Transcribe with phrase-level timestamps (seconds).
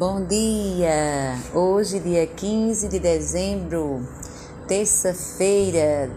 [0.00, 1.36] Bom dia!
[1.52, 4.02] Hoje, dia 15 de dezembro,
[4.66, 6.10] terça-feira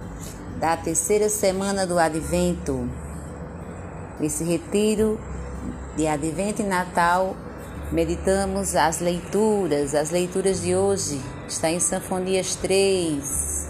[0.58, 2.90] da terceira semana do Advento.
[4.22, 5.20] Nesse retiro
[5.98, 7.36] de Advento e Natal,
[7.92, 9.94] meditamos as leituras.
[9.94, 13.68] As leituras de hoje está em Sanfonias 3.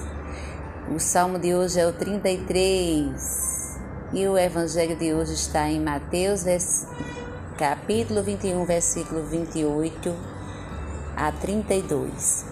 [0.96, 3.80] O salmo de hoje é o 33.
[4.14, 6.44] E o evangelho de hoje está em Mateus
[7.58, 10.16] capítulo 21, versículo 28
[11.16, 12.46] a 32.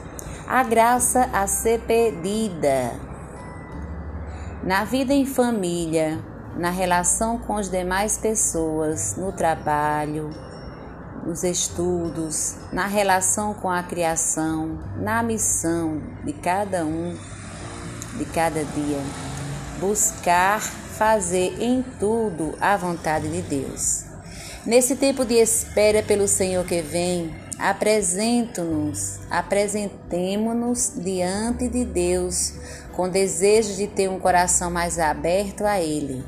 [0.48, 2.92] A graça a ser pedida.
[4.64, 6.20] Na vida em família,
[6.56, 10.30] na relação com as demais pessoas, no trabalho,
[11.26, 17.18] nos estudos, na relação com a criação, na missão de cada um,
[18.18, 19.02] de cada dia.
[19.80, 24.11] Buscar fazer em tudo a vontade de Deus.
[24.64, 32.54] Nesse tempo de espera pelo Senhor que vem, apresento-nos, apresentemo-nos diante de Deus
[32.94, 36.24] com desejo de ter um coração mais aberto a Ele.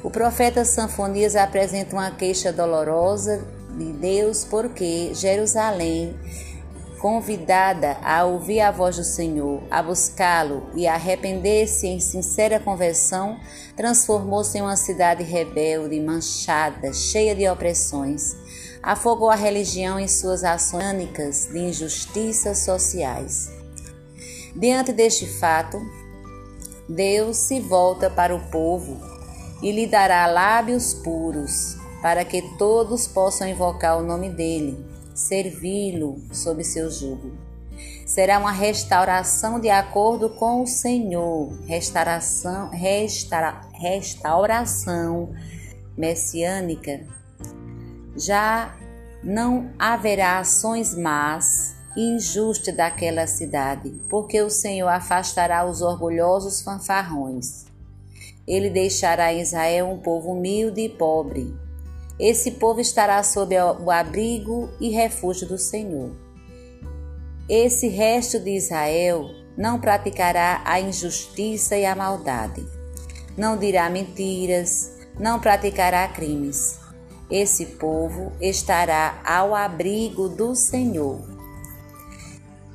[0.00, 3.44] O profeta Sanfonias apresenta uma queixa dolorosa
[3.76, 6.14] de Deus porque Jerusalém
[7.02, 13.40] convidada a ouvir a voz do Senhor, a buscá-lo e a arrepender-se em sincera conversão,
[13.76, 18.36] transformou-se em uma cidade rebelde, manchada, cheia de opressões.
[18.80, 23.50] Afogou a religião em suas ações de injustiças sociais.
[24.54, 25.82] Diante deste fato,
[26.88, 28.96] Deus se volta para o povo
[29.60, 36.62] e lhe dará lábios puros, para que todos possam invocar o nome dele servi-lo sob
[36.64, 37.32] seu jugo.
[38.06, 45.32] Será uma restauração de acordo com o Senhor, restauração, restaura, restauração
[45.96, 47.06] messiânica.
[48.16, 48.76] Já
[49.22, 57.66] não haverá ações más e injustas daquela cidade, porque o Senhor afastará os orgulhosos fanfarrões.
[58.46, 61.54] Ele deixará em Israel um povo humilde e pobre,
[62.22, 66.12] esse povo estará sob o abrigo e refúgio do Senhor.
[67.48, 69.28] Esse resto de Israel
[69.58, 72.64] não praticará a injustiça e a maldade,
[73.36, 76.78] não dirá mentiras, não praticará crimes.
[77.28, 81.20] Esse povo estará ao abrigo do Senhor.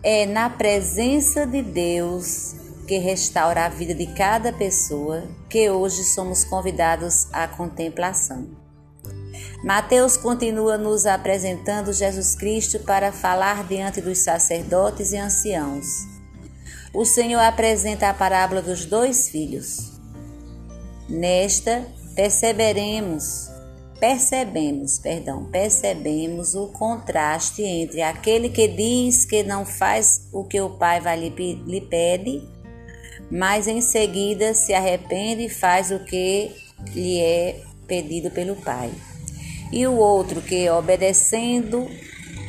[0.03, 2.53] É na presença de Deus
[2.85, 8.66] que restaura a vida de cada pessoa que hoje somos convidados à contemplação.
[9.63, 16.05] Mateus continua nos apresentando Jesus Cristo para falar diante dos sacerdotes e anciãos.
[16.93, 19.93] O Senhor apresenta a parábola dos dois filhos.
[21.09, 23.49] Nesta perceberemos,
[23.99, 30.69] percebemos, perdão, percebemos o contraste entre aquele que diz que não faz o que o
[30.69, 31.29] pai vai lhe,
[31.65, 32.47] lhe pede,
[33.31, 36.51] mas em seguida se arrepende e faz o que
[36.93, 38.91] lhe é pedido pelo pai
[39.71, 41.87] e o outro que, obedecendo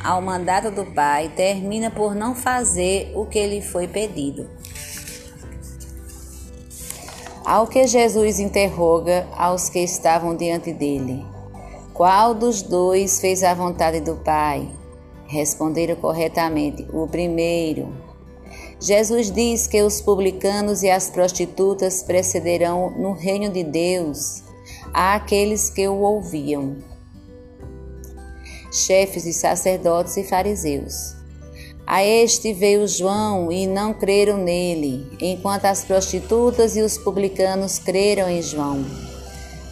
[0.03, 4.49] ao mandato do Pai, termina por não fazer o que lhe foi pedido.
[7.45, 11.25] Ao que Jesus interroga aos que estavam diante dele:
[11.93, 14.69] Qual dos dois fez a vontade do Pai?
[15.25, 17.91] Responderam corretamente: O primeiro.
[18.79, 24.41] Jesus diz que os publicanos e as prostitutas precederão no reino de Deus
[24.93, 26.77] àqueles que o ouviam
[28.71, 31.15] chefes e sacerdotes e fariseus.
[31.85, 38.29] A este veio João e não creram nele, enquanto as prostitutas e os publicanos creram
[38.29, 38.85] em João.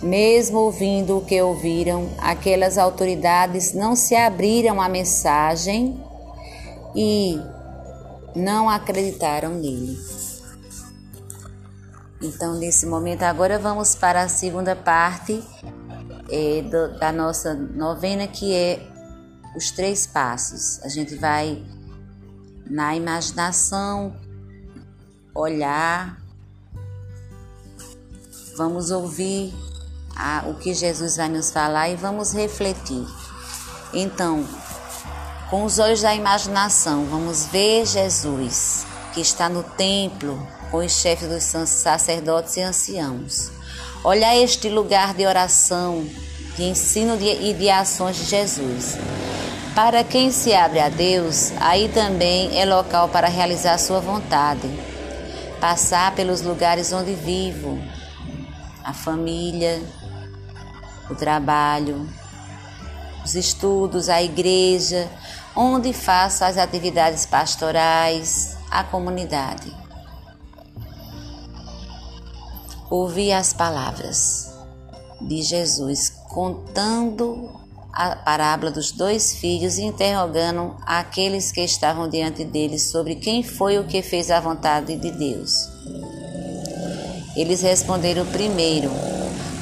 [0.02, 6.04] Mesmo ouvindo o que ouviram, aquelas autoridades não se abriram à mensagem
[6.96, 7.40] e
[8.36, 9.98] não acreditaram nele.
[12.22, 15.44] Então, nesse momento, agora vamos para a segunda parte
[16.30, 18.88] é, do, da nossa novena, que é
[19.56, 20.82] os três passos.
[20.84, 21.64] A gente vai
[22.70, 24.16] na imaginação
[25.34, 26.18] olhar,
[28.58, 29.54] vamos ouvir
[30.16, 33.06] a, o que Jesus vai nos falar e vamos refletir.
[33.94, 34.46] Então,
[35.50, 41.28] com os olhos da imaginação, vamos ver Jesus que está no templo com os chefes
[41.30, 43.50] dos sacerdotes e anciãos.
[44.04, 46.08] Olhar este lugar de oração,
[46.56, 48.98] de ensino e de ações de Jesus.
[49.76, 54.68] Para quem se abre a Deus, aí também é local para realizar sua vontade.
[55.60, 57.80] Passar pelos lugares onde vivo,
[58.84, 59.82] a família,
[61.10, 62.08] o trabalho.
[63.24, 65.10] os estudos, a igreja,
[65.54, 69.87] onde faço as atividades pastorais, a comunidade.
[72.90, 74.50] Ouvi as palavras
[75.20, 77.50] de Jesus contando
[77.92, 83.78] a parábola dos dois filhos e interrogando aqueles que estavam diante deles sobre quem foi
[83.78, 85.68] o que fez a vontade de Deus.
[87.36, 88.90] Eles responderam primeiro.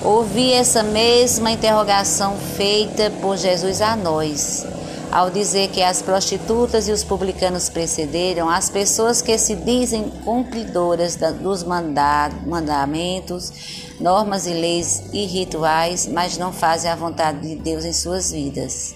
[0.03, 4.67] Ouvi essa mesma interrogação feita por Jesus a nós,
[5.15, 11.15] ao dizer que as prostitutas e os publicanos precederam as pessoas que se dizem cumpridoras
[11.41, 13.49] dos mandamentos,
[13.97, 18.93] normas e leis e rituais, mas não fazem a vontade de Deus em suas vidas.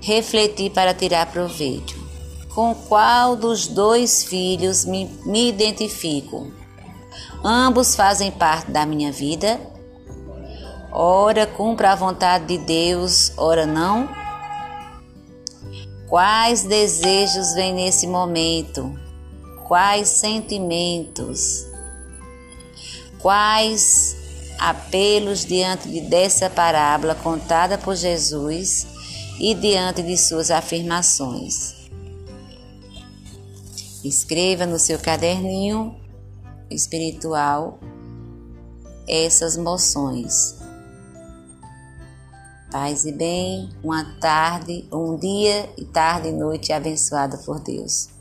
[0.00, 1.94] Refleti para tirar proveito.
[2.52, 6.50] Com qual dos dois filhos me, me identifico?
[7.44, 9.60] Ambos fazem parte da minha vida.
[10.90, 14.08] Ora cumpra a vontade de Deus, ora não.
[16.08, 18.98] Quais desejos vêm nesse momento?
[19.66, 21.66] Quais sentimentos?
[23.18, 24.16] Quais
[24.58, 28.86] apelos diante dessa parábola contada por Jesus
[29.38, 31.74] e diante de suas afirmações?
[34.02, 35.94] Escreva no seu caderninho
[36.70, 37.78] espiritual
[39.06, 40.57] essas moções.
[42.70, 48.17] Paz e bem, uma tarde, um dia e tarde e noite abençoada por Deus.